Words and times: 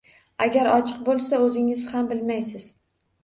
Agar 0.43 0.69
ochiq 0.75 1.03
boʻlsa, 1.09 1.39
oʻzingiz 1.49 1.85
ham 1.91 2.09
bilmaysiz 2.13 2.67